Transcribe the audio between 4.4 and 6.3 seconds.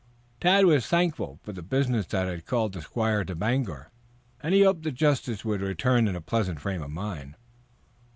and he hoped the justice would return in a